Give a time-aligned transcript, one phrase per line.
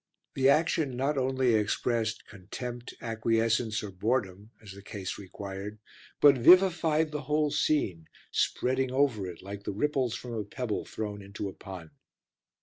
[0.33, 5.77] The action not only expressed contempt, acquiescence, or boredom as the case required,
[6.19, 11.21] but vivified the whole scene, spreading over it like the ripples from a pebble thrown
[11.21, 11.91] into a pond.